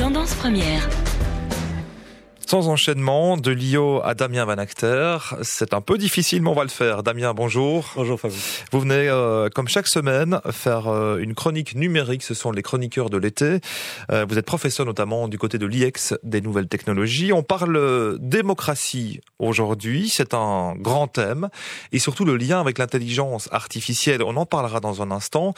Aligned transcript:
Tendance 0.00 0.32
première. 0.32 0.88
Sans 2.46 2.68
enchaînement, 2.68 3.36
de 3.36 3.50
Lio 3.50 4.00
à 4.02 4.14
Damien 4.14 4.46
Van 4.46 4.56
Acter, 4.56 5.18
c'est 5.42 5.74
un 5.74 5.82
peu 5.82 5.98
difficile, 5.98 6.40
mais 6.40 6.48
on 6.48 6.54
va 6.54 6.62
le 6.62 6.70
faire. 6.70 7.02
Damien, 7.02 7.34
bonjour. 7.34 7.92
Bonjour 7.96 8.18
Fabien. 8.18 8.38
Vous 8.72 8.80
venez, 8.80 9.08
euh, 9.10 9.50
comme 9.54 9.68
chaque 9.68 9.86
semaine, 9.86 10.40
faire 10.52 10.88
euh, 10.88 11.18
une 11.18 11.34
chronique 11.34 11.74
numérique. 11.74 12.22
Ce 12.22 12.32
sont 12.32 12.50
les 12.50 12.62
chroniqueurs 12.62 13.10
de 13.10 13.18
l'été. 13.18 13.58
Euh, 14.10 14.24
vous 14.26 14.38
êtes 14.38 14.46
professeur 14.46 14.86
notamment 14.86 15.28
du 15.28 15.36
côté 15.36 15.58
de 15.58 15.66
l'IEX 15.66 16.14
des 16.22 16.40
nouvelles 16.40 16.68
technologies. 16.68 17.34
On 17.34 17.42
parle 17.42 18.16
démocratie 18.20 19.20
aujourd'hui. 19.38 20.08
C'est 20.08 20.32
un 20.32 20.76
grand 20.76 21.08
thème 21.08 21.50
et 21.92 21.98
surtout 21.98 22.24
le 22.24 22.38
lien 22.38 22.58
avec 22.58 22.78
l'intelligence 22.78 23.50
artificielle. 23.52 24.22
On 24.22 24.36
en 24.38 24.46
parlera 24.46 24.80
dans 24.80 25.02
un 25.02 25.10
instant. 25.10 25.52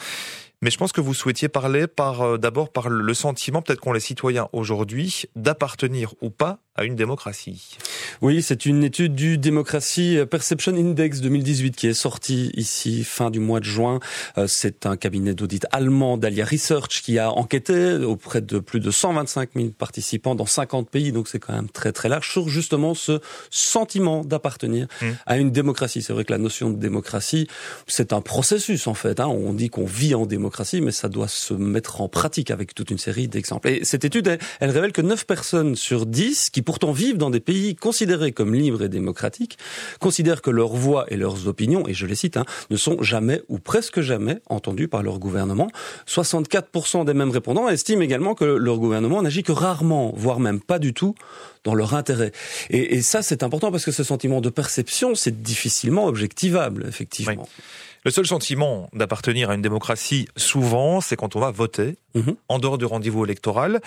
Mais 0.63 0.71
je 0.71 0.77
pense 0.77 0.93
que 0.93 1.01
vous 1.01 1.13
souhaitiez 1.13 1.49
parler 1.49 1.87
par 1.87 2.21
euh, 2.21 2.37
d'abord 2.37 2.71
par 2.71 2.87
le 2.87 3.13
sentiment, 3.13 3.61
peut-être 3.61 3.81
qu'ont 3.81 3.91
les 3.91 3.99
citoyens 3.99 4.47
aujourd'hui, 4.53 5.23
d'appartenir 5.35 6.13
ou 6.21 6.29
pas 6.29 6.62
à 6.75 6.85
une 6.85 6.95
démocratie. 6.95 7.77
Oui, 8.21 8.41
c'est 8.41 8.65
une 8.65 8.83
étude 8.83 9.13
du 9.13 9.37
Democracy 9.37 10.17
Perception 10.29 10.75
Index 10.75 11.21
2018 11.21 11.75
qui 11.75 11.87
est 11.87 11.93
sortie 11.93 12.51
ici 12.55 13.03
fin 13.03 13.29
du 13.29 13.39
mois 13.39 13.59
de 13.59 13.65
juin. 13.65 13.99
Euh, 14.37 14.47
c'est 14.47 14.85
un 14.85 14.97
cabinet 14.97 15.33
d'audit 15.33 15.65
allemand 15.71 16.17
d'Alia 16.17 16.45
Research 16.45 17.01
qui 17.03 17.19
a 17.19 17.31
enquêté 17.31 17.95
auprès 17.95 18.41
de 18.41 18.59
plus 18.59 18.79
de 18.79 18.89
125 18.89 19.49
000 19.55 19.69
participants 19.69 20.35
dans 20.35 20.45
50 20.45 20.89
pays, 20.89 21.11
donc 21.11 21.27
c'est 21.27 21.39
quand 21.39 21.53
même 21.53 21.69
très 21.69 21.91
très 21.91 22.09
large, 22.09 22.31
sur 22.31 22.49
justement 22.49 22.95
ce 22.95 23.19
sentiment 23.51 24.23
d'appartenir 24.23 24.87
mmh. 25.01 25.05
à 25.25 25.37
une 25.37 25.51
démocratie. 25.51 26.01
C'est 26.01 26.13
vrai 26.13 26.25
que 26.25 26.31
la 26.31 26.39
notion 26.39 26.69
de 26.71 26.77
démocratie, 26.77 27.47
c'est 27.87 28.13
un 28.13 28.21
processus 28.21 28.87
en 28.87 28.95
fait. 28.95 29.19
Hein. 29.19 29.27
On 29.27 29.53
dit 29.53 29.69
qu'on 29.69 29.85
vit 29.85 30.15
en 30.15 30.25
démocratie 30.25 30.81
mais 30.81 30.91
ça 30.91 31.09
doit 31.09 31.27
se 31.27 31.53
mettre 31.53 32.01
en 32.01 32.09
pratique 32.09 32.49
avec 32.49 32.73
toute 32.73 32.89
une 32.89 32.97
série 32.97 33.27
d'exemples. 33.27 33.67
Et 33.69 33.85
cette 33.85 34.05
étude, 34.05 34.39
elle, 34.59 34.71
révèle 34.71 34.91
que 34.91 35.01
9 35.01 35.25
personnes 35.25 35.75
sur 35.75 36.05
10, 36.05 36.49
qui 36.49 36.62
pourtant 36.63 36.91
vivent 36.91 37.17
dans 37.17 37.29
des 37.29 37.39
pays 37.39 37.75
considérés 37.75 38.31
comme 38.31 38.53
libres 38.53 38.83
et 38.83 38.89
démocratiques, 38.89 39.57
considèrent 39.99 40.41
que 40.41 40.49
leurs 40.49 40.73
voix 40.73 41.05
et 41.09 41.17
leurs 41.17 41.47
opinions, 41.47 41.87
et 41.87 41.93
je 41.93 42.05
les 42.05 42.15
cite, 42.15 42.37
hein, 42.37 42.45
ne 42.69 42.77
sont 42.77 43.01
jamais 43.01 43.41
ou 43.49 43.59
presque 43.59 44.01
jamais 44.01 44.39
entendues 44.49 44.87
par 44.87 45.03
leur 45.03 45.19
gouvernement. 45.19 45.69
64% 46.07 47.05
des 47.05 47.13
mêmes 47.13 47.31
répondants 47.31 47.69
estiment 47.69 48.01
également 48.01 48.35
que 48.35 48.45
leur 48.45 48.79
gouvernement 48.79 49.21
n'agit 49.21 49.43
que 49.43 49.51
rarement, 49.51 50.13
voire 50.15 50.39
même 50.39 50.59
pas 50.59 50.79
du 50.79 50.93
tout, 50.93 51.15
dans 51.63 51.75
leur 51.75 51.93
intérêt. 51.93 52.31
Et, 52.69 52.95
et 52.95 53.01
ça, 53.01 53.21
c'est 53.21 53.43
important 53.43 53.71
parce 53.71 53.85
que 53.85 53.91
ce 53.91 54.03
sentiment 54.03 54.41
de 54.41 54.49
perception, 54.49 55.15
c'est 55.15 55.41
difficilement 55.41 56.05
objectivable, 56.05 56.85
effectivement. 56.87 57.47
Le 58.05 58.11
seul 58.11 58.25
sentiment 58.25 58.89
d'appartenir 58.93 59.49
à 59.49 59.55
une 59.55 59.61
démocratie, 59.61 60.27
souvent, 60.35 60.99
c'est 60.99 61.15
quand 61.15 61.37
on 61.37 61.39
va 61.39 61.51
voter, 61.51 61.95
mhm. 62.15 62.35
en 62.49 62.59
dehors 62.59 62.77
du 62.77 62.85
rendez-vous 62.85 63.23
électoral. 63.23 63.79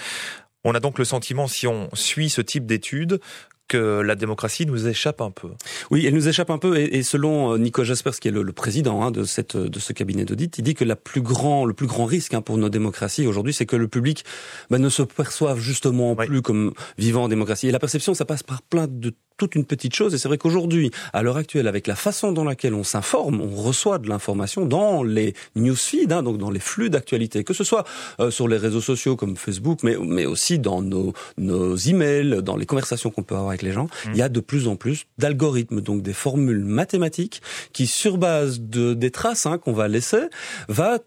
On 0.69 0.75
a 0.75 0.81
donc 0.81 0.98
le 0.98 1.05
sentiment, 1.05 1.47
si 1.47 1.69
on 1.69 1.89
suit 1.95 2.28
ce 2.28 2.41
type 2.41 2.67
d'études, 2.67 3.20
que 3.69 4.00
la 4.00 4.14
démocratie 4.14 4.67
nous 4.67 4.86
échappe 4.86 5.20
un 5.20 5.31
peu. 5.31 5.48
Oui, 5.91 6.06
elle 6.06 6.14
nous 6.14 6.28
échappe 6.28 6.50
un 6.50 6.59
peu. 6.59 6.78
Et, 6.78 7.03
selon 7.03 7.55
euh, 7.55 7.59
Nico 7.59 7.84
Jaspers, 7.84 8.19
qui 8.19 8.28
est 8.28 8.31
le, 8.31 8.45
président 8.53 9.03
hein, 9.03 9.11
de 9.11 9.25
cette 9.25 9.56
de 9.56 9.78
ce 9.78 9.92
cabinet 9.92 10.25
d'audit, 10.25 10.59
il 10.59 10.62
dit 10.62 10.75
que 10.75 10.84
la 10.84 10.97
plus 10.97 11.20
grand, 11.20 11.64
le 11.64 11.75
plus 11.75 11.87
grand 11.87 12.05
risque 12.05 12.34
hein, 12.34 12.42
pour 12.42 12.59
nos 12.59 12.69
démocraties 12.69 13.27
aujourd'hui, 13.27 13.53
c'est 13.53 13.67
que 13.67 13.77
le 13.77 13.89
public 13.89 14.25
bah, 14.70 14.78
ne 14.78 14.89
se 14.89 15.03
perçoive 15.03 15.59
justement 15.59 16.14
plus 16.14 16.42
comme 16.42 16.72
vivant 16.98 17.25
en 17.25 17.28
démocratie. 17.28 17.69
Et 17.69 17.72
la 17.72 17.78
perception, 17.78 18.14
ça 18.14 18.25
passe 18.25 18.42
par 18.42 18.62
plein 18.62 18.87
de 18.89 19.12
toute 19.37 19.55
une 19.55 19.64
petite 19.64 19.94
chose. 19.94 20.14
Et 20.14 20.19
c'est 20.19 20.28
vrai 20.28 20.39
qu'aujourd'hui, 20.39 20.91
à 21.12 21.22
l'heure 21.22 21.37
actuelle, 21.37 21.69
avec 21.69 21.87
la 21.87 21.94
façon 21.94 22.33
dans 22.33 22.44
laquelle 22.44 22.75
on 22.75 22.84
s'informe, 22.84 23.41
on 23.41 23.55
reçoit 23.55 23.98
de 23.98 24.09
l'information 24.09 24.64
dans 24.64 25.03
les 25.03 25.34
newsfeeds, 25.56 26.12
hein, 26.12 26.22
donc 26.22 26.39
dans 26.39 26.50
les 26.50 26.61
flux 26.61 26.91
d'actualité, 26.91 27.44
que 27.44 27.55
ce 27.55 27.64
soit 27.64 27.84
euh, 28.20 28.31
sur 28.31 28.48
les 28.48 28.56
réseaux 28.56 28.81
sociaux 28.81 29.17
comme 29.17 29.37
Facebook, 29.37 29.81
mais, 29.83 29.97
mais 30.00 30.27
aussi 30.27 30.59
dans 30.59 30.83
nos, 30.83 31.12
nos 31.39 31.77
emails, 31.77 32.42
dans 32.42 32.56
les 32.56 32.67
conversations 32.67 33.11
qu'on 33.11 33.22
peut 33.22 33.34
avoir 33.34 33.50
avec 33.50 33.62
les 33.67 33.72
gens. 33.72 33.84
Mmh. 33.84 34.11
Il 34.12 34.17
y 34.17 34.22
a 34.22 34.28
de 34.28 34.41
plus 34.41 34.69
en 34.69 34.77
plus 34.77 35.06
d'algorithmes, 35.19 35.81
donc 35.81 36.03
des 36.03 36.12
formules 36.12 36.64
mathématiques 36.64 37.42
qui, 37.72 37.87
sur 37.87 38.19
base 38.19 38.60
de, 38.60 38.94
des 38.94 39.10
traces 39.10 39.47
hein, 39.47 39.59
qu'on 39.59 39.72
va 39.72 39.88
laisser, 39.88 40.28
va 40.69 40.99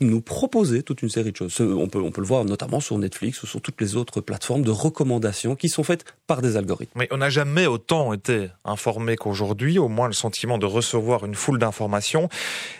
nous 0.00 0.20
proposer 0.20 0.82
toute 0.82 1.02
une 1.02 1.08
série 1.08 1.32
de 1.32 1.36
choses. 1.36 1.60
On 1.60 1.88
peut, 1.88 2.00
on 2.00 2.10
peut 2.10 2.20
le 2.20 2.26
voir 2.26 2.44
notamment 2.44 2.80
sur 2.80 2.98
Netflix 2.98 3.42
ou 3.42 3.46
sur 3.46 3.60
toutes 3.60 3.80
les 3.80 3.96
autres 3.96 4.20
plateformes 4.20 4.62
de 4.62 4.70
recommandations 4.70 5.56
qui 5.56 5.68
sont 5.68 5.82
faites 5.82 6.04
par 6.26 6.42
des 6.42 6.56
algorithmes. 6.56 6.92
Mais 6.96 7.08
on 7.10 7.18
n'a 7.18 7.30
jamais 7.30 7.66
autant 7.66 8.12
été 8.12 8.48
informé 8.64 9.16
qu'aujourd'hui, 9.16 9.78
au 9.78 9.88
moins 9.88 10.06
le 10.06 10.12
sentiment 10.12 10.58
de 10.58 10.66
recevoir 10.66 11.24
une 11.24 11.34
foule 11.34 11.58
d'informations. 11.58 12.28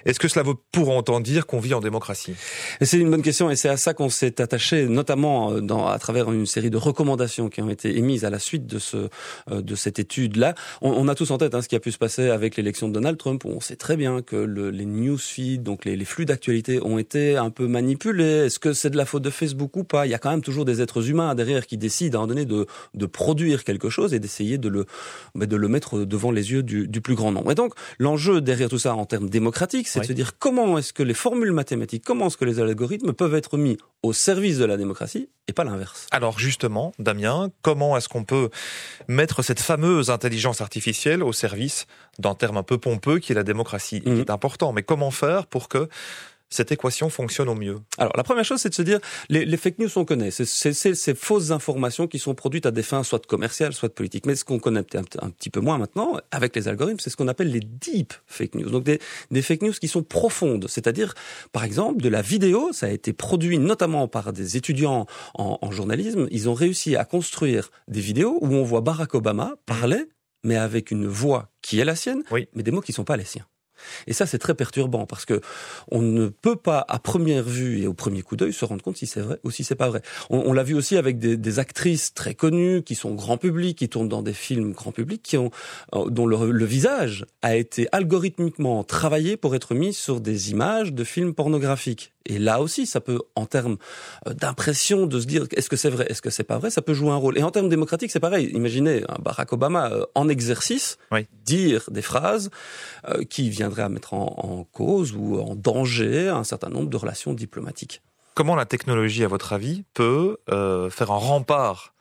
Est-ce 0.04 0.21
que 0.21 0.28
cela 0.28 0.44
veut 0.44 0.54
pour 0.72 0.88
autant 0.94 1.21
dire 1.21 1.47
qu'on 1.47 1.60
vit 1.60 1.75
en 1.75 1.81
démocratie? 1.81 2.34
C'est 2.81 2.99
une 2.99 3.10
bonne 3.10 3.22
question 3.22 3.50
et 3.50 3.56
c'est 3.56 3.69
à 3.69 3.76
ça 3.76 3.94
qu'on 3.94 4.10
s'est 4.10 4.41
attaché, 4.41 4.87
notamment 4.87 5.53
euh, 5.53 5.60
dans, 5.60 5.87
à 5.87 5.99
travers 5.99 6.31
une 6.31 6.47
série 6.47 6.70
de 6.70 6.76
recommandations 6.76 7.49
qui 7.49 7.62
ont 7.62 7.70
été 7.70 7.97
émises 7.97 8.25
à 8.25 8.31
la 8.31 8.38
suite 8.38 8.66
de, 8.66 8.78
ce, 8.78 9.09
euh, 9.50 9.62
de 9.62 9.75
cette 9.75 9.99
étude-là. 9.99 10.55
On, 10.82 11.09
a 11.09 11.15
tous 11.15 11.31
en 11.31 11.38
tête 11.38 11.55
hein, 11.55 11.62
ce 11.62 11.69
qui 11.69 11.76
a 11.76 11.81
pu 11.81 11.93
se 11.93 11.99
passer 11.99 12.31
avec 12.31 12.56
l'élection 12.56 12.88
de 12.88 12.93
Donald 12.93 13.16
Trump, 13.19 13.44
où 13.44 13.49
on 13.49 13.60
sait 13.60 13.76
très 13.76 13.97
bien 13.97 14.22
que 14.22 14.37
le, 14.37 14.70
les 14.70 14.84
newsfeeds, 14.84 15.59
donc 15.59 15.84
les, 15.84 15.97
les 15.97 16.05
flux 16.05 16.25
d'actualité 16.25 16.78
ont 16.83 16.99
été 16.99 17.37
un 17.37 17.50
peu 17.50 17.66
manipulés. 17.66 18.47
Est-ce 18.47 18.59
que 18.59 18.72
c'est 18.72 18.91
de 18.91 18.97
la 18.97 19.05
faute 19.05 19.22
de 19.22 19.31
Facebook 19.31 19.77
ou 19.77 19.84
pas? 19.84 20.06
Il 20.06 20.11
y 20.11 20.15
a 20.15 20.19
quand 20.19 20.31
même 20.31 20.43
toujours 20.43 20.65
des 20.65 20.81
êtres 20.81 21.09
humains 21.09 21.34
derrière 21.34 21.66
qui 21.66 21.77
décident 21.77 22.21
à 22.21 22.22
un 22.22 22.27
moment 22.27 22.34
donné 22.34 22.47
de, 22.47 22.66
de 22.94 23.06
produire 23.06 23.65
quelque 23.65 23.91
chose 23.91 24.15
et 24.15 24.21
d'essayer 24.21 24.59
de 24.59 24.69
le, 24.69 24.87
bah, 25.34 25.47
de 25.47 25.56
le 25.56 25.69
mettre 25.69 26.05
devant 26.05 26.31
les 26.31 26.53
yeux 26.53 26.62
du, 26.62 26.88
du 26.88 27.00
plus 27.00 27.15
grand 27.15 27.33
nombre. 27.33 27.53
Et 27.53 27.55
donc, 27.55 27.75
l'enjeu 27.99 28.41
derrière 28.41 28.69
tout 28.69 28.78
ça 28.78 28.94
en 28.94 29.05
termes 29.05 29.31
démocratiques, 29.31 29.88
c'est 29.88 30.00
de 30.00 30.06
se 30.06 30.12
dire 30.12 30.38
comment 30.38 30.78
est-ce 30.78 30.93
que 30.93 31.03
les 31.03 31.15
formules 31.15 31.53
mathématiques, 31.53 32.05
comment 32.05 32.27
est-ce 32.27 32.37
que 32.37 32.44
les 32.44 32.61
algorithmes 32.61 33.12
peuvent 33.12 33.34
être 33.34 33.56
mis 33.56 33.78
au 34.03 34.12
service 34.12 34.59
de 34.59 34.65
la 34.65 34.77
démocratie 34.77 35.28
et 35.49 35.53
pas 35.53 35.65
l'inverse? 35.65 36.06
Alors 36.11 36.38
justement, 36.38 36.93
Damien, 36.99 37.50
comment 37.62 37.97
est-ce 37.97 38.09
qu'on 38.09 38.25
peut 38.25 38.50
mettre 39.09 39.43
cette 39.43 39.61
fameuse 39.61 40.11
intelligence 40.11 40.61
artificielle 40.61 41.22
au 41.22 41.33
service 41.33 41.87
d'un 42.19 42.34
terme 42.34 42.56
un 42.56 42.62
peu 42.62 42.78
pompeux 42.78 43.19
qui 43.19 43.33
est 43.33 43.34
la 43.34 43.44
démocratie, 43.44 44.00
qui 44.00 44.11
mhm. 44.11 44.21
est 44.21 44.31
important, 44.31 44.72
mais 44.72 44.83
comment 44.83 45.11
faire 45.11 45.47
pour 45.47 45.69
que 45.69 45.88
cette 46.51 46.73
équation 46.73 47.11
fonctionne 47.11 47.49
au 47.49 47.55
mieux 47.55 47.81
Alors 47.99 48.13
la 48.17 48.23
première 48.23 48.45
chose, 48.45 48.61
c'est 48.61 48.71
de 48.71 48.75
se 48.75 48.83
dire, 48.83 49.01
les, 49.29 49.45
les 49.45 49.57
fake 49.57 49.79
news, 49.79 49.89
on 49.97 50.05
connaît. 50.05 50.31
C'est 50.31 50.73
ces 50.73 51.15
fausses 51.15 51.51
informations 51.51 52.07
qui 52.07 52.19
sont 52.19 52.35
produites 52.35 52.67
à 52.67 52.71
des 52.71 52.83
fins 52.83 53.03
soit 53.03 53.25
commerciales, 53.27 53.73
soit 53.73 53.95
politiques. 53.95 54.27
Mais 54.27 54.35
ce 54.35 54.45
qu'on 54.45 54.59
connaît 54.59 54.85
un, 54.97 55.05
un, 55.21 55.31
petit 55.31 55.51
peu 55.51 55.61
moins 55.61 55.79
maintenant, 55.79 56.19
avec 56.31 56.57
les 56.57 56.69
algorithmes, 56.69 57.01
c'est 57.01 57.11
ce 57.11 57.17
qu'on 57.17 57.29
appelle 57.29 57.51
les 57.51 57.61
deep 57.61 58.15
fake 58.27 58.55
news. 58.55 58.71
Donc 58.71 58.85
des, 58.85 59.01
des 59.31 59.43
fake 59.43 59.63
news 59.63 59.73
qui 59.73 59.89
sont 59.89 60.03
profondes. 60.03 60.67
C'est-à-dire, 60.69 61.15
par 61.53 61.65
exemple, 61.65 62.03
de 62.03 62.09
la 62.09 62.23
vidéo, 62.23 62.71
ça 62.73 62.87
a 62.87 62.91
été 62.91 63.13
produit 63.13 63.59
notamment 63.59 64.09
par 64.09 64.33
des 64.33 64.57
étudiants 64.57 65.07
en, 65.35 65.59
en 65.61 65.71
journalisme. 65.71 66.29
Ils 66.31 66.49
ont 66.49 66.55
réussi 66.55 66.97
à 66.97 67.05
construire 67.05 67.71
des 67.89 68.01
vidéos 68.01 68.39
où 68.41 68.55
on 68.55 68.65
voit 68.65 68.81
Barack 68.81 69.15
Obama 69.15 69.55
parler, 69.67 70.05
mais 70.45 70.57
avec 70.57 70.91
une 70.91 71.07
voix 71.07 71.51
qui 71.63 71.81
est 71.81 71.85
la 71.85 71.97
sienne, 71.97 72.23
oui. 72.31 72.49
mais 72.55 72.63
des 72.63 72.71
mots 72.71 72.81
qui 72.81 72.93
ne 72.93 72.97
sont 72.97 73.05
pas 73.05 73.17
les 73.17 73.25
siens. 73.25 73.47
Et 74.06 74.12
ça, 74.12 74.27
c'est 74.27 74.39
très 74.39 74.55
perturbant 74.55 75.06
parce 75.06 75.25
que 75.25 75.41
on 75.91 76.03
ne 76.03 76.28
peut 76.28 76.56
pas, 76.56 76.84
à 76.89 76.99
première 76.99 77.44
vue 77.44 77.83
et 77.83 77.87
au 77.87 77.94
premier 77.94 78.22
coup 78.22 78.37
d'œil, 78.37 78.53
se 78.53 78.65
rendre 78.65 78.83
compte 78.83 78.97
si 78.97 79.06
c'est 79.06 79.21
vrai 79.21 79.39
ou 79.44 79.50
si 79.50 79.65
c'est 79.65 79.75
pas 79.75 79.89
vrai. 79.89 80.03
On, 80.31 80.53
l'a 80.53 80.62
vu 80.62 80.75
aussi 80.75 80.97
avec 80.97 81.19
des, 81.19 81.59
actrices 81.59 82.15
très 82.15 82.34
connues 82.34 82.83
qui 82.83 82.94
sont 82.94 83.15
grand 83.15 83.37
public, 83.37 83.78
qui 83.78 83.88
tournent 83.88 84.09
dans 84.09 84.22
des 84.22 84.33
films 84.33 84.72
grand 84.72 84.93
public, 84.93 85.22
qui 85.22 85.37
ont, 85.37 85.50
euh, 85.94 86.09
dont 86.11 86.27
le, 86.27 86.65
visage 86.65 87.25
a 87.43 87.56
été 87.56 87.88
algorithmiquement 87.93 88.84
travaillé 88.84 89.37
pour 89.37 89.55
être 89.55 89.75
mis 89.75 89.94
sur 89.94 90.21
des 90.21 90.50
images 90.50 90.93
de 90.93 91.05
films 91.05 91.34
pornographiques. 91.34 92.12
Et 92.28 92.39
là 92.39 92.61
aussi, 92.61 92.87
ça 92.87 93.00
peut, 93.00 93.21
en 93.34 93.47
termes 93.47 93.77
euh, 94.27 94.34
d'impression, 94.34 95.06
de 95.06 95.19
se 95.21 95.27
dire 95.27 95.47
est-ce 95.53 95.69
que 95.69 95.77
c'est 95.77 95.91
vrai, 95.91 96.06
est-ce 96.09 96.22
que 96.22 96.31
c'est 96.31 96.44
pas 96.44 96.59
vrai, 96.59 96.71
ça 96.71 96.83
peut 96.83 96.94
jouer 96.94 97.11
un 97.11 97.16
rôle. 97.16 97.39
Et 97.39 97.43
en 97.43 97.50
termes 97.50 97.69
démocratiques, 97.69 98.11
c'est 98.11 98.21
pareil. 98.21 98.50
Imaginez 98.55 99.03
un 99.09 99.19
Barack 99.21 99.53
Obama 99.53 99.91
euh, 99.91 100.05
en 100.15 100.28
exercice 100.28 100.99
oui. 101.11 101.27
dire 101.44 101.88
des 101.91 102.03
phrases 102.03 102.50
qui 103.31 103.49
viendraient 103.49 103.83
à 103.83 103.88
mettre 103.88 104.15
en, 104.15 104.67
cause 104.72 105.15
ou 105.17 105.41
en 105.41 105.55
danger 105.55 106.28
un 106.28 106.44
certain 106.44 106.69
nombre 106.69 106.91
de 106.91 106.97
relations 106.97 107.33
diplomatiques. 107.33 108.03
Comment 108.38 108.55
la 108.55 108.67
technologie, 108.67 109.25
à 109.25 109.28
votre 109.28 109.53
avis, 109.53 109.83
peut 109.94 110.37
euh, 110.49 110.91
faire 110.91 111.11
un 111.11 111.17
rempart 111.17 111.93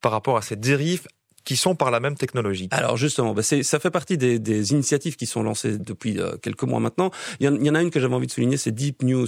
par 0.00 0.10
rapport 0.10 0.36
à 0.36 0.42
cette 0.42 0.58
dérive 0.58 1.06
qui 1.48 1.56
sont 1.56 1.74
par 1.74 1.90
la 1.90 1.98
même 1.98 2.14
technologie 2.14 2.68
Alors 2.72 2.98
justement, 2.98 3.32
bah 3.32 3.40
ça 3.42 3.80
fait 3.80 3.90
partie 3.90 4.18
des, 4.18 4.38
des, 4.38 4.72
initiatives 4.72 5.16
qui 5.16 5.24
sont 5.24 5.42
lancées 5.42 5.78
depuis 5.78 6.20
euh, 6.20 6.36
quelques 6.42 6.64
mois 6.64 6.78
maintenant. 6.78 7.10
Il 7.40 7.46
y, 7.46 7.48
en, 7.48 7.54
il 7.54 7.64
y, 7.64 7.70
en, 7.70 7.74
a 7.74 7.80
une 7.80 7.90
que 7.90 8.00
j'avais 8.00 8.14
envie 8.14 8.26
de 8.26 8.32
souligner, 8.32 8.58
c'est 8.58 8.70
Deep 8.70 9.02
News, 9.02 9.26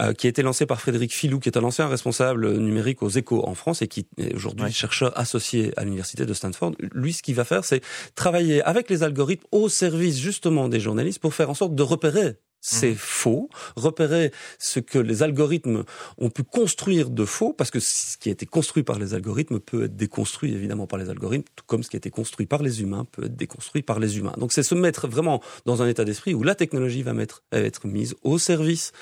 euh, 0.00 0.14
qui 0.14 0.28
a 0.28 0.30
été 0.30 0.40
lancée 0.40 0.64
par 0.64 0.80
Frédéric 0.80 1.12
Filou, 1.12 1.40
qui 1.40 1.50
est 1.50 1.58
un 1.58 1.64
ancien 1.64 1.86
responsable 1.86 2.56
numérique 2.56 3.02
aux 3.02 3.10
Échos 3.10 3.46
en 3.46 3.54
France 3.54 3.82
et 3.82 3.86
qui 3.86 4.06
est 4.16 4.34
aujourd'hui 4.34 4.72
chercheur 4.72 5.12
associé 5.18 5.74
à 5.76 5.84
l'université 5.84 6.24
de 6.24 6.32
Stanford. 6.32 6.72
Lui, 6.94 7.12
ce 7.12 7.22
qu'il 7.22 7.34
va 7.34 7.44
faire, 7.44 7.66
c'est 7.66 7.82
travailler 8.14 8.62
avec 8.62 8.88
les 8.88 9.02
algorithmes 9.02 9.44
au 9.52 9.68
service 9.68 10.18
justement 10.18 10.70
des 10.70 10.80
journalistes 10.80 11.18
pour 11.18 11.34
faire 11.34 11.50
en 11.50 11.54
sorte 11.54 11.74
de 11.74 11.82
repérer 11.82 12.38
c'est 12.60 12.92
mmh. 12.92 12.96
faux, 12.96 13.48
repérer 13.76 14.32
ce 14.58 14.80
que 14.80 14.98
les 14.98 15.22
algorithmes 15.22 15.84
ont 16.18 16.30
pu 16.30 16.42
construire 16.42 17.10
de 17.10 17.24
faux, 17.24 17.52
parce 17.52 17.70
que 17.70 17.80
ce 17.80 18.16
qui 18.16 18.28
a 18.28 18.32
été 18.32 18.46
construit 18.46 18.82
par 18.82 18.98
les 18.98 19.14
algorithmes 19.14 19.60
peut 19.60 19.84
être 19.84 19.96
déconstruit 19.96 20.52
évidemment 20.52 20.86
par 20.86 20.98
les 20.98 21.08
algorithmes, 21.08 21.44
tout 21.56 21.64
comme 21.66 21.82
ce 21.82 21.90
qui 21.90 21.96
a 21.96 21.98
été 21.98 22.10
construit 22.10 22.46
par 22.46 22.62
les 22.62 22.82
humains 22.82 23.06
peut 23.10 23.24
être 23.24 23.36
déconstruit 23.36 23.82
par 23.82 23.98
les 23.98 24.18
humains. 24.18 24.34
Donc 24.38 24.52
c'est 24.52 24.62
se 24.62 24.74
mettre 24.74 25.08
vraiment 25.08 25.42
dans 25.66 25.82
un 25.82 25.88
état 25.88 26.04
d'esprit 26.04 26.34
où 26.34 26.42
la 26.42 26.54
technologie 26.54 27.02
va, 27.02 27.12
mettre, 27.12 27.42
va 27.52 27.60
être 27.60 27.86
mise 27.86 28.14
au 28.22 28.38
service 28.38 28.92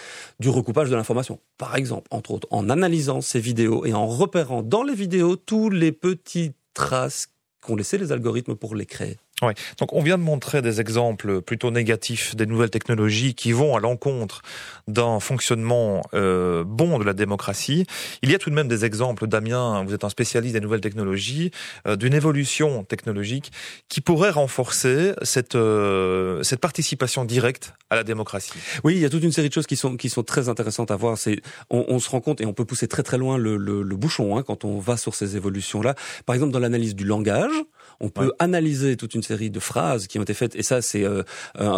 du 0.40 0.48
recoupage 0.48 0.90
de 0.90 0.96
l'information. 0.96 1.40
Par 1.58 1.76
exemple, 1.76 2.08
entre 2.10 2.32
autres, 2.32 2.48
en 2.50 2.68
analysant 2.68 3.20
ces 3.20 3.40
vidéos 3.40 3.84
et 3.84 3.94
en 3.94 4.06
repérant 4.06 4.62
dans 4.62 4.82
les 4.82 4.94
vidéos 4.94 5.36
tous 5.36 5.70
les 5.70 5.92
petites 5.92 6.56
traces 6.74 7.28
qu'ont 7.60 7.76
laissé 7.76 7.98
les 7.98 8.12
algorithmes 8.12 8.54
pour 8.54 8.74
les 8.74 8.86
créer. 8.86 9.16
Oui. 9.42 9.52
Donc 9.78 9.92
on 9.92 10.00
vient 10.00 10.16
de 10.16 10.22
montrer 10.22 10.62
des 10.62 10.80
exemples 10.80 11.42
plutôt 11.42 11.70
négatifs 11.70 12.34
des 12.36 12.46
nouvelles 12.46 12.70
technologies 12.70 13.34
qui 13.34 13.52
vont 13.52 13.76
à 13.76 13.80
l'encontre 13.80 14.40
d'un 14.88 15.20
fonctionnement 15.20 16.02
euh, 16.14 16.64
bon 16.64 16.98
de 16.98 17.04
la 17.04 17.12
démocratie. 17.12 17.84
Il 18.22 18.30
y 18.30 18.34
a 18.34 18.38
tout 18.38 18.48
de 18.48 18.54
même 18.54 18.68
des 18.68 18.86
exemples, 18.86 19.26
Damien, 19.26 19.84
vous 19.84 19.92
êtes 19.92 20.04
un 20.04 20.08
spécialiste 20.08 20.54
des 20.54 20.60
nouvelles 20.60 20.80
technologies, 20.80 21.50
euh, 21.86 21.96
d'une 21.96 22.14
évolution 22.14 22.84
technologique 22.84 23.52
qui 23.90 24.00
pourrait 24.00 24.30
renforcer 24.30 25.12
cette 25.20 25.54
euh, 25.54 26.42
cette 26.42 26.60
participation 26.60 27.26
directe 27.26 27.74
à 27.90 27.96
la 27.96 28.04
démocratie. 28.04 28.54
Oui, 28.84 28.94
il 28.94 29.00
y 29.00 29.04
a 29.04 29.10
toute 29.10 29.22
une 29.22 29.32
série 29.32 29.50
de 29.50 29.54
choses 29.54 29.66
qui 29.66 29.76
sont 29.76 29.98
qui 29.98 30.08
sont 30.08 30.22
très 30.22 30.48
intéressantes 30.48 30.90
à 30.90 30.96
voir. 30.96 31.18
C'est 31.18 31.42
on, 31.68 31.84
on, 31.88 31.98
se 31.98 32.08
rend 32.08 32.22
compte 32.22 32.40
et 32.40 32.46
on 32.46 32.54
peut 32.54 32.64
pousser 32.64 32.88
très 32.88 33.02
très 33.02 33.18
loin 33.18 33.36
le, 33.36 33.58
le, 33.58 33.82
le 33.82 33.96
bouchon 33.96 34.38
hein, 34.38 34.42
quand 34.42 34.64
on 34.64 34.78
va 34.78 34.96
sur 34.96 35.14
ces 35.14 35.36
évolutions 35.36 35.82
là. 35.82 35.94
Par 36.24 36.34
exemple, 36.34 36.52
dans 36.52 36.58
l'analyse 36.58 36.94
du 36.94 37.04
langage, 37.04 37.52
on 38.00 38.08
peut 38.08 38.32
analyser 38.38 38.96
toute 38.96 39.14
une 39.14 39.22
série 39.22 39.50
de 39.50 39.60
phrases 39.60 40.06
qui 40.06 40.18
ont 40.18 40.22
été 40.22 40.34
faites. 40.34 40.54
Et 40.56 40.62
ça, 40.62 40.82
c'est 40.82 41.04
euh, 41.04 41.22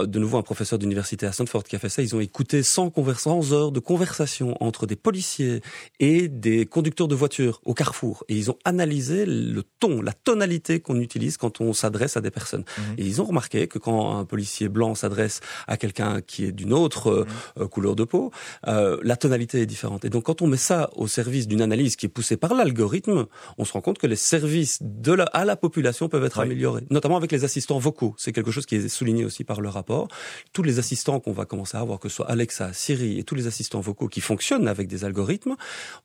de 0.06 0.19
nouveau 0.19 0.38
un 0.38 0.43
professeur 0.43 0.79
d'université 0.79 1.26
à 1.26 1.32
Stanford 1.32 1.65
qui 1.65 1.76
a 1.76 1.79
fait 1.79 1.88
ça. 1.88 2.03
Ils 2.03 2.15
ont 2.15 2.20
écouté 2.20 2.62
100, 2.62 2.93
100 3.17 3.53
heures 3.53 3.73
de 3.73 3.81
conversation 3.81 4.56
entre 4.62 4.87
des 4.87 4.97
policiers 4.97 5.61
et 6.00 6.29
des 6.29 6.67
conducteurs 6.67 7.09
de 7.09 7.15
voitures 7.15 7.61
au 7.65 7.75
carrefour. 7.75 8.25
Et 8.29 8.35
ils 8.35 8.50
ont 8.50 8.59
analysé 8.65 9.26
le 9.26 9.62
ton, 9.81 10.03
la 10.03 10.12
tonalité 10.12 10.81
qu'on 10.81 11.00
utilise 11.00 11.37
quand 11.37 11.61
on 11.61 11.73
s'adresse 11.73 12.17
à 12.17 12.21
des 12.21 12.31
personnes. 12.31 12.64
Mhm. 12.79 12.94
Et 12.99 13.06
ils 13.06 13.21
ont 13.23 13.25
remarqué 13.25 13.69
que 13.69 13.79
quand 13.79 14.19
un 14.19 14.25
policier 14.25 14.69
blanc 14.69 14.94
s'adresse 14.94 15.41
à 15.67 15.76
quelqu'un 15.76 16.21
qui 16.21 16.44
est 16.44 16.53
d'une 16.53 16.73
autre 16.73 17.09
euh, 17.09 17.25
mhm. 17.25 17.62
euh, 17.62 17.69
couleur 17.69 17.97
de 17.97 18.05
peau, 18.05 18.31
la 18.64 19.17
tonalité 19.17 19.61
est 19.61 19.67
différente. 19.67 20.05
Et 20.05 20.11
donc 20.11 20.25
quand 20.25 20.43
on 20.43 20.47
met 20.47 20.56
ça 20.56 20.91
au 20.97 21.06
service 21.06 21.49
d'une 21.49 21.62
analyse 21.62 21.97
qui 21.97 22.06
est 22.06 22.09
poussée 22.09 22.37
par 22.37 22.55
l'algorithme, 22.55 23.26
on 23.56 23.64
se 23.64 23.73
rend 23.73 23.81
compte 23.81 23.99
que 23.99 24.06
les 24.06 24.17
services 24.17 24.79
de 24.81 25.12
la, 25.12 25.25
à 25.25 25.44
la 25.44 25.56
population 25.56 26.08
peuvent 26.09 26.25
être 26.25 26.41
améliorés, 26.41 26.85
notamment 26.91 27.17
avec 27.17 27.33
les 27.33 27.45
assistants 27.45 27.79
vocaux. 27.79 28.15
C'est 28.19 28.33
quelque 28.33 28.51
chose 28.51 28.67
qui 28.67 28.77
est 28.77 28.89
souligné 28.89 29.25
aussi 29.25 29.45
par 29.45 29.61
le 29.61 29.69
rapport. 29.69 30.09
Tous 30.53 30.63
les 30.63 30.79
assistants 30.79 31.21
qu'on 31.21 31.33
va 31.33 31.45
commencer 31.45 31.77
à 31.77 31.81
avoir, 31.81 31.99
que 31.99 32.09
ce 32.09 32.17
soit 32.17 32.31
Alexa, 32.31 32.73
Siri 32.73 33.19
et 33.19 33.25
tous 33.25 33.35
les 33.35 33.47
assistants 33.47 33.81
vocaux 33.81 34.09
qui 34.09 34.21
fonctionnent 34.21 34.69
avec 34.69 34.89
des 34.89 35.05
algorithmes, 35.05 35.57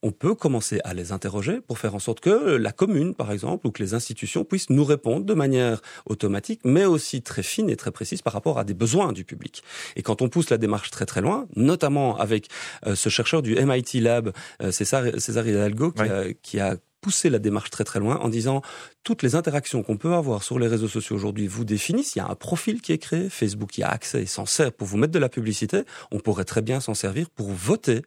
on 0.01 0.11
peut 0.11 0.35
commencer 0.35 0.79
à 0.83 0.93
les 0.93 1.11
interroger 1.11 1.61
pour 1.61 1.79
faire 1.79 1.95
en 1.95 1.99
sorte 1.99 2.19
que 2.19 2.55
la 2.55 2.71
commune, 2.71 3.15
par 3.15 3.31
exemple, 3.31 3.67
ou 3.67 3.71
que 3.71 3.81
les 3.81 3.93
institutions 3.93 4.43
puissent 4.43 4.69
nous 4.69 4.83
répondre 4.83 5.25
de 5.25 5.33
manière 5.33 5.81
automatique, 6.05 6.61
mais 6.63 6.85
aussi 6.85 7.21
très 7.21 7.43
fine 7.43 7.69
et 7.69 7.75
très 7.75 7.91
précise 7.91 8.21
par 8.21 8.33
rapport 8.33 8.59
à 8.59 8.63
des 8.63 8.73
besoins 8.73 9.11
du 9.11 9.23
public. 9.23 9.63
Et 9.95 10.01
quand 10.01 10.21
on 10.21 10.29
pousse 10.29 10.49
la 10.49 10.57
démarche 10.57 10.91
très 10.91 11.05
très 11.05 11.21
loin, 11.21 11.47
notamment 11.55 12.17
avec 12.17 12.47
euh, 12.85 12.95
ce 12.95 13.09
chercheur 13.09 13.41
du 13.41 13.55
MIT 13.55 14.01
Lab, 14.01 14.33
euh, 14.61 14.71
César, 14.71 15.03
César 15.17 15.47
Hidalgo, 15.47 15.91
qui, 15.91 16.01
a, 16.01 16.33
qui 16.41 16.59
a 16.59 16.77
pousser 17.03 17.29
la 17.29 17.37
démarche 17.37 17.69
très 17.69 17.83
très 17.83 17.99
loin 17.99 18.17
en 18.19 18.29
disant 18.29 18.61
toutes 19.03 19.21
les 19.23 19.35
interactions 19.35 19.83
qu'on 19.83 19.97
peut 19.97 20.13
avoir 20.13 20.41
sur 20.41 20.57
les 20.57 20.67
réseaux 20.67 20.87
sociaux 20.87 21.15
aujourd'hui 21.17 21.47
vous 21.47 21.65
définissent. 21.65 22.15
Il 22.15 22.19
y 22.19 22.21
a 22.21 22.27
un 22.29 22.35
profil 22.35 22.81
qui 22.81 22.93
est 22.93 22.97
créé, 22.97 23.29
Facebook 23.29 23.77
y 23.77 23.83
a 23.83 23.89
accès 23.89 24.23
et 24.23 24.25
s'en 24.25 24.45
sert 24.45 24.71
pour 24.71 24.87
vous 24.87 24.97
mettre 24.97 25.11
de 25.11 25.19
la 25.19 25.29
publicité. 25.29 25.83
On 26.11 26.19
pourrait 26.19 26.45
très 26.45 26.61
bien 26.61 26.79
s'en 26.79 26.93
servir 26.93 27.29
pour 27.29 27.51
voter 27.51 28.01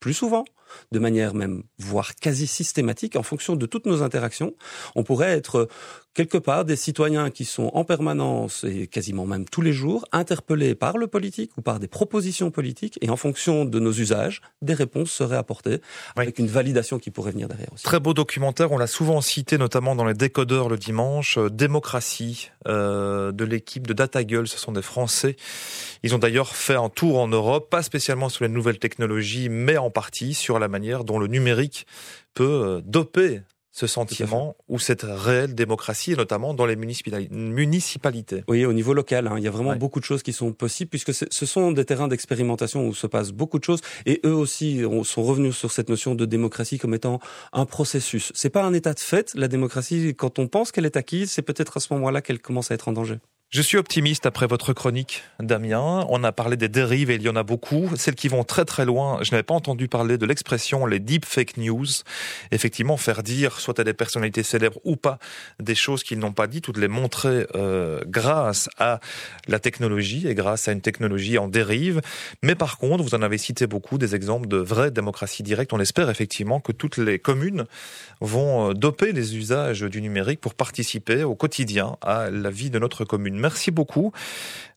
plus 0.00 0.14
souvent 0.14 0.44
de 0.92 0.98
manière 0.98 1.34
même, 1.34 1.62
voire 1.78 2.14
quasi 2.14 2.46
systématique, 2.46 3.16
en 3.16 3.22
fonction 3.22 3.56
de 3.56 3.66
toutes 3.66 3.86
nos 3.86 4.02
interactions. 4.02 4.54
On 4.94 5.02
pourrait 5.02 5.32
être 5.32 5.68
quelque 6.14 6.38
part 6.38 6.64
des 6.64 6.76
citoyens 6.76 7.30
qui 7.30 7.44
sont 7.44 7.70
en 7.74 7.84
permanence 7.84 8.64
et 8.64 8.86
quasiment 8.86 9.26
même 9.26 9.44
tous 9.44 9.62
les 9.62 9.72
jours 9.72 10.06
interpellés 10.12 10.74
par 10.74 10.96
le 10.96 11.08
politique 11.08 11.50
ou 11.58 11.60
par 11.60 11.80
des 11.80 11.88
propositions 11.88 12.50
politiques 12.50 12.98
et 13.02 13.10
en 13.10 13.16
fonction 13.16 13.64
de 13.64 13.80
nos 13.80 13.92
usages, 13.92 14.40
des 14.62 14.74
réponses 14.74 15.10
seraient 15.10 15.36
apportées 15.36 15.80
avec 16.16 16.38
une 16.38 16.46
validation 16.46 16.98
qui 16.98 17.10
pourrait 17.10 17.32
venir 17.32 17.48
derrière 17.48 17.72
aussi. 17.72 17.82
Très 17.84 18.00
beau 18.00 18.14
documentaire, 18.14 18.70
on 18.70 18.78
l'a 18.78 18.86
souvent 18.86 19.20
cité 19.20 19.58
notamment 19.58 19.96
dans 19.96 20.04
les 20.04 20.14
décodeurs 20.14 20.68
le 20.68 20.76
dimanche, 20.76 21.36
euh, 21.36 21.50
Démocratie 21.50 22.50
euh, 22.68 23.32
de 23.32 23.44
l'équipe 23.44 23.86
de 23.86 23.92
Data 23.92 24.20
ce 24.44 24.58
sont 24.58 24.72
des 24.72 24.82
Français. 24.82 25.36
Ils 26.02 26.14
ont 26.14 26.18
d'ailleurs 26.18 26.54
fait 26.54 26.76
un 26.76 26.88
tour 26.88 27.18
en 27.18 27.28
Europe, 27.28 27.68
pas 27.70 27.82
spécialement 27.82 28.28
sur 28.28 28.44
les 28.44 28.50
nouvelles 28.50 28.78
technologies, 28.78 29.48
mais 29.48 29.76
en 29.76 29.90
partie 29.90 30.34
sur 30.34 30.58
la 30.58 30.63
manière 30.68 31.04
dont 31.04 31.18
le 31.18 31.26
numérique 31.26 31.86
peut 32.34 32.44
euh, 32.64 32.80
doper 32.84 33.42
ce 33.74 33.88
sentiment 33.88 34.56
ou 34.68 34.78
cette 34.78 35.02
réelle 35.02 35.56
démocratie, 35.56 36.14
notamment 36.14 36.54
dans 36.54 36.64
les 36.64 36.76
municipalités. 36.76 38.44
Oui, 38.46 38.64
au 38.64 38.72
niveau 38.72 38.94
local, 38.94 39.26
hein, 39.26 39.34
il 39.36 39.42
y 39.42 39.48
a 39.48 39.50
vraiment 39.50 39.74
beaucoup 39.74 39.98
de 39.98 40.04
choses 40.04 40.22
qui 40.22 40.32
sont 40.32 40.52
possibles, 40.52 40.90
puisque 40.90 41.12
ce 41.12 41.46
sont 41.46 41.72
des 41.72 41.84
terrains 41.84 42.06
d'expérimentation 42.06 42.86
où 42.86 42.94
se 42.94 43.08
passe 43.08 43.32
beaucoup 43.32 43.58
de 43.58 43.64
choses, 43.64 43.80
et 44.06 44.20
eux 44.24 44.32
aussi 44.32 44.82
sont 45.02 45.24
revenus 45.24 45.56
sur 45.56 45.72
cette 45.72 45.88
notion 45.88 46.14
de 46.14 46.24
démocratie 46.24 46.78
comme 46.78 46.94
étant 46.94 47.18
un 47.52 47.66
processus. 47.66 48.30
C'est 48.36 48.48
pas 48.48 48.62
un 48.62 48.72
état 48.74 48.94
de 48.94 49.00
fait. 49.00 49.34
La 49.34 49.48
démocratie, 49.48 50.14
quand 50.16 50.38
on 50.38 50.46
pense 50.46 50.70
qu'elle 50.70 50.86
est 50.86 50.96
acquise, 50.96 51.32
c'est 51.32 51.42
peut-être 51.42 51.78
à 51.78 51.80
ce 51.80 51.92
moment-là 51.94 52.22
qu'elle 52.22 52.38
commence 52.38 52.70
à 52.70 52.74
être 52.74 52.86
en 52.86 52.92
danger. 52.92 53.18
Je 53.54 53.62
suis 53.62 53.76
optimiste 53.78 54.26
après 54.26 54.48
votre 54.48 54.72
chronique, 54.72 55.22
Damien. 55.38 56.04
On 56.08 56.24
a 56.24 56.32
parlé 56.32 56.56
des 56.56 56.68
dérives 56.68 57.12
et 57.12 57.14
il 57.14 57.22
y 57.22 57.28
en 57.28 57.36
a 57.36 57.44
beaucoup. 57.44 57.88
Celles 57.94 58.16
qui 58.16 58.26
vont 58.26 58.42
très 58.42 58.64
très 58.64 58.84
loin. 58.84 59.20
Je 59.22 59.30
n'avais 59.30 59.44
pas 59.44 59.54
entendu 59.54 59.86
parler 59.86 60.18
de 60.18 60.26
l'expression 60.26 60.86
les 60.86 60.98
deep 60.98 61.24
fake 61.24 61.58
news. 61.58 61.86
Effectivement, 62.50 62.96
faire 62.96 63.22
dire 63.22 63.60
soit 63.60 63.78
à 63.78 63.84
des 63.84 63.94
personnalités 63.94 64.42
célèbres 64.42 64.80
ou 64.82 64.96
pas 64.96 65.20
des 65.60 65.76
choses 65.76 66.02
qu'ils 66.02 66.18
n'ont 66.18 66.32
pas 66.32 66.48
dites 66.48 66.66
ou 66.66 66.72
de 66.72 66.80
les 66.80 66.88
montrer 66.88 67.46
euh, 67.54 68.00
grâce 68.08 68.68
à 68.76 68.98
la 69.46 69.60
technologie 69.60 70.26
et 70.26 70.34
grâce 70.34 70.66
à 70.66 70.72
une 70.72 70.80
technologie 70.80 71.38
en 71.38 71.46
dérive. 71.46 72.00
Mais 72.42 72.56
par 72.56 72.76
contre, 72.76 73.04
vous 73.04 73.14
en 73.14 73.22
avez 73.22 73.38
cité 73.38 73.68
beaucoup 73.68 73.98
des 73.98 74.16
exemples 74.16 74.48
de 74.48 74.56
vraie 74.56 74.90
démocratie 74.90 75.44
directe. 75.44 75.72
On 75.72 75.78
espère 75.78 76.10
effectivement 76.10 76.58
que 76.58 76.72
toutes 76.72 76.96
les 76.96 77.20
communes 77.20 77.66
vont 78.20 78.70
euh, 78.70 78.74
doper 78.74 79.12
les 79.12 79.36
usages 79.36 79.82
du 79.82 80.02
numérique 80.02 80.40
pour 80.40 80.54
participer 80.54 81.22
au 81.22 81.36
quotidien 81.36 81.98
à 82.02 82.30
la 82.30 82.50
vie 82.50 82.70
de 82.70 82.80
notre 82.80 83.04
commune. 83.04 83.43
Merci 83.44 83.70
beaucoup. 83.70 84.10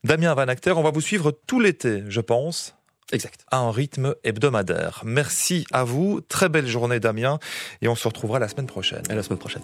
Damien 0.04 0.34
Van 0.34 0.50
Acter, 0.50 0.74
on 0.74 0.84
va 0.84 0.92
vous 0.92 1.00
suivre 1.00 1.32
tout 1.32 1.62
l'été, 1.62 2.04
je 2.10 2.20
pense. 2.20 2.76
Exact. 3.14 3.46
À 3.50 3.60
un 3.60 3.72
rythme 3.72 4.14
hebdomadaire. 4.26 5.04
Merci 5.06 5.66
à 5.72 5.86
vous. 5.86 6.20
Très 6.20 6.50
belle 6.50 6.68
journée, 6.68 7.00
Damien. 7.00 7.40
Et 7.82 7.88
on 7.88 7.96
se 7.96 8.06
retrouvera 8.06 8.40
la 8.40 8.50
semaine 8.50 8.68
prochaine. 8.68 9.04
À 9.10 9.16
la 9.16 9.24
semaine 9.24 9.40
prochaine. 9.40 9.64